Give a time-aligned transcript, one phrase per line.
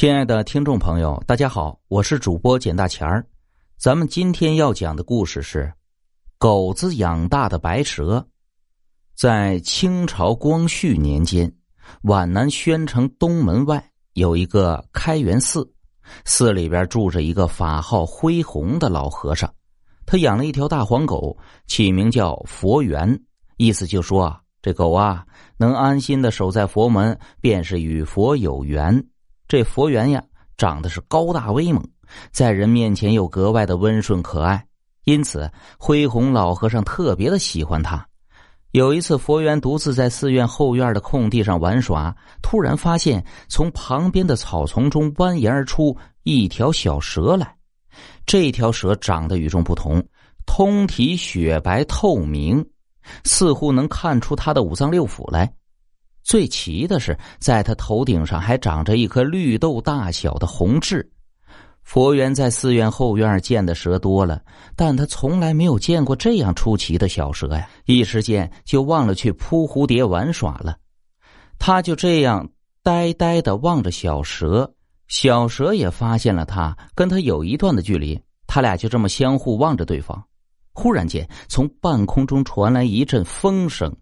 [0.00, 3.22] 亲爱的听众朋友，大家好，我是主播简大钱儿。
[3.76, 5.70] 咱们今天要讲的故事是
[6.38, 8.26] 狗子养大的白蛇。
[9.14, 11.52] 在清朝光绪年间，
[12.00, 15.70] 皖南宣城东门外有一个开元寺，
[16.24, 19.52] 寺里边住着一个法号恢宏的老和尚，
[20.06, 21.36] 他养了一条大黄狗，
[21.66, 23.20] 起名叫佛缘，
[23.58, 25.26] 意思就说啊，这狗啊
[25.58, 29.04] 能安心的守在佛门，便是与佛有缘。
[29.50, 30.22] 这佛缘呀，
[30.56, 31.84] 长得是高大威猛，
[32.30, 34.64] 在人面前又格外的温顺可爱，
[35.02, 38.06] 因此恢宏老和尚特别的喜欢他。
[38.70, 47.56] 有一次，佛缘独自在寺院后院的空地上玩耍，突然发现从旁边的草丛中蜿蜒而出一条小蛇来。
[48.24, 50.00] 这条蛇长得与众不同，
[50.46, 52.64] 通体雪白透明，
[53.24, 55.52] 似乎能看出它的五脏六腑来。
[56.22, 61.10] 最奇的是，在他头顶上还长着一颗绿豆大小的红痣。
[61.82, 64.40] 佛缘在寺院后院见的蛇多了，
[64.76, 67.68] 但他从来没有见过这样出奇的小蛇呀！
[67.86, 70.76] 一时间就忘了去扑蝴蝶玩耍了。
[71.58, 72.48] 他就这样
[72.82, 74.72] 呆呆的望着小蛇，
[75.08, 78.20] 小蛇也发现了他，跟他有一段的距离。
[78.46, 80.22] 他俩就这么相互望着对方。
[80.72, 83.92] 忽然间，从半空中传来一阵风声。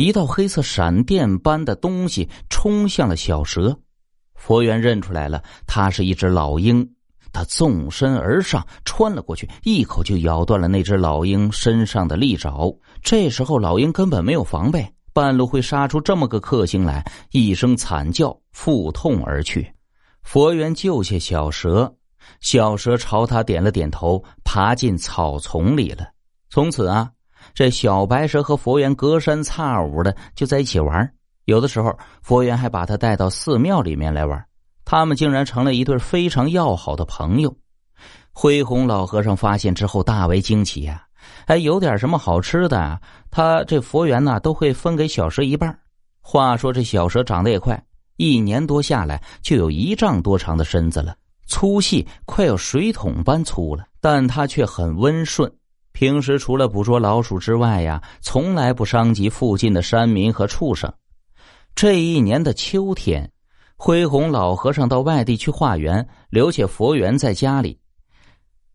[0.00, 3.78] 一道黑色闪电般的东西冲向了小蛇，
[4.34, 6.90] 佛缘认出来了，它是一只老鹰。
[7.30, 12.74] 他纵身而上，穿了过去，一口就咬断了那只老鹰身上的利爪。
[13.02, 19.70] 这时候，老鹰根本没有防备，半路会杀出这么个克星来，一声惨叫，腹痛而去。
[20.22, 21.94] 佛缘救下小蛇，
[22.40, 26.08] 小蛇朝他点了点头，爬进草丛里了。
[26.48, 27.10] 从此啊。
[27.54, 31.12] 这小白蛇和佛缘隔三差五的就在一起玩，
[31.44, 34.44] 有的时候佛缘还把他带到寺庙里面来玩，
[34.84, 37.54] 他们竟然成了一对非常要好的朋友。
[38.32, 41.04] 恢宏老和尚发现之后大为惊奇呀，
[41.46, 43.00] 哎，有点什么好吃的，
[43.30, 45.76] 他这佛缘呢都会分给小蛇一半。
[46.22, 47.82] 话说这小蛇长得也快，
[48.16, 55.50] 一年多下来就有一丈多长的身子了，粗细快要水桶般粗了，但它却很温顺。
[56.00, 60.90] 平时除了捕捉老鼠之外呀，从来不伤及附近的山民和畜生。
[61.74, 63.30] 这一年的秋天，
[63.76, 67.78] 恢宏老和尚到外地去化缘，留下佛缘在家里。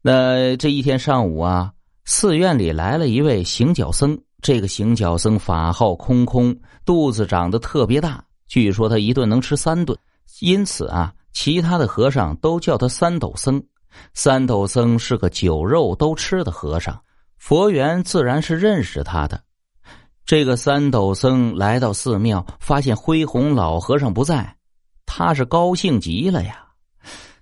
[0.00, 1.72] 那这一天上午啊，
[2.04, 4.18] 寺院里来了一位行脚僧。
[4.40, 6.52] 这个行脚僧法号空空，
[6.84, 9.96] 肚子长得特别大，据说他一顿能吃三顿，
[10.40, 13.62] 因此啊，其他的和尚都叫他三斗僧。
[14.12, 17.00] 三斗僧是个酒肉都吃的和尚，
[17.42, 19.42] 佛缘自然是认识他的。
[20.24, 24.56] 这个三斗僧来到寺庙，发现恢弘老和尚不在，
[25.06, 26.64] 他是高兴极了呀。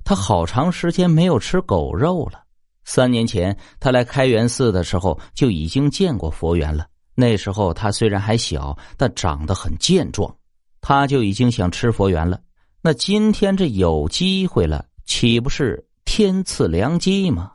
[0.03, 2.45] 他好长时间没有吃狗肉了。
[2.83, 6.87] 三年前他来开元寺的时候，就已经见过佛缘了。
[7.15, 10.35] 那时候他虽然还小，但长得很健壮，
[10.81, 12.41] 他就已经想吃佛缘了。
[12.81, 15.87] 那今天这有机会了，岂不是？
[16.07, 17.53] 天赐良机吗？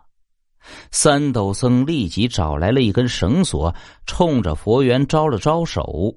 [0.92, 3.74] 三斗僧立即找来了一根绳索，
[4.06, 6.14] 冲着佛缘招了招手。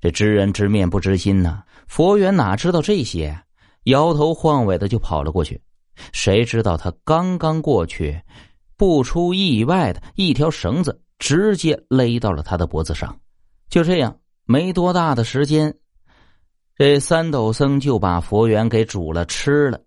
[0.00, 3.36] 这知人知面不知心呐，佛缘哪知道这些，
[3.84, 5.60] 摇头晃尾的就跑了过去。
[6.12, 8.20] 谁知道他刚刚过去，
[8.76, 13.18] 不出意外的一条绳子直接勒到了他的脖子上。
[13.70, 15.74] 就这样，没多大的时间，
[16.76, 19.80] 这三斗僧就把佛缘给煮了吃了。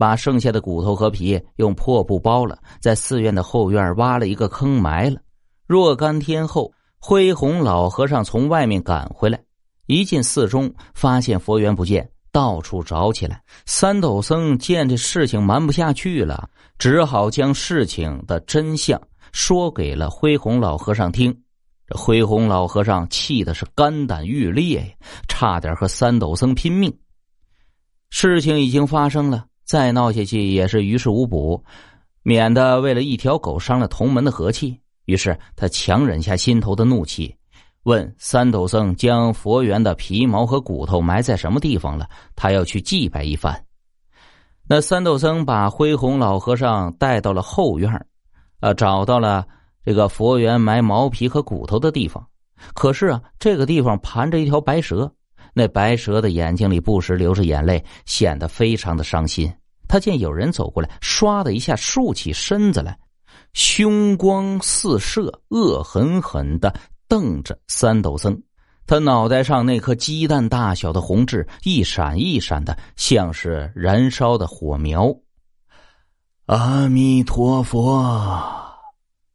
[0.00, 5.20] 把剩下的骨头和皮用破布包了，在寺院的后院挖了一个坑埋了。
[5.66, 9.38] 若干天后，恢宏老和尚从外面赶回来，
[9.84, 13.42] 一进寺中，发现佛缘不见，到处找起来。
[13.66, 18.98] 三斗僧见这事情瞒不下去了，只好将事情的真相
[19.32, 21.30] 说给了恢宏老和尚听。
[21.86, 26.90] 这恢宏老和尚气的是肝胆欲裂呀，差点和三斗僧拼命。
[28.08, 29.44] 事情已经发生了。
[29.70, 31.62] 再闹下去也是于事无补，
[32.24, 34.76] 免得为了一条狗伤了同门的和气。
[35.04, 37.32] 于是他强忍下心头的怒气，
[37.84, 43.64] 问三斗僧将佛缘的皮毛和骨头埋在什么地方了，他要去祭拜一番。
[44.68, 47.88] 那三斗僧把恢宏老和尚带到了后院，
[48.58, 49.46] 呃，找到了
[49.84, 52.26] 这个佛缘埋毛皮和骨头的地方。
[52.74, 55.14] 可是啊，这个地方盘着一条白蛇，
[55.54, 59.48] 那白蛇的眼睛里不时流着眼泪，显得非常的伤心。
[59.90, 62.96] 他见有人走过来，唰的一下竖起身子来，
[63.54, 66.72] 凶光四射，恶狠狠的
[67.08, 68.40] 瞪着三斗僧。
[68.86, 75.12] 他脑袋上那颗鸡蛋大小的红痣一闪一闪的，像是燃烧的火苗。
[76.46, 78.40] 阿弥陀佛！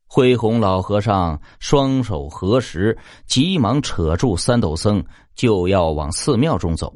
[0.07, 2.97] 恢宏老和尚双手合十，
[3.27, 5.03] 急忙扯住三斗僧，
[5.35, 6.93] 就要往寺庙中走。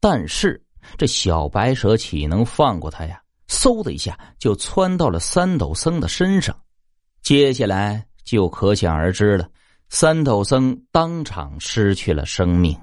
[0.00, 0.62] 但是
[0.96, 3.20] 这小白蛇岂能放过他呀？
[3.48, 6.54] 嗖的一下就窜到了三斗僧的身上。
[7.22, 9.48] 接下来就可想而知了。
[9.90, 12.78] 三斗僧当场失去了生命。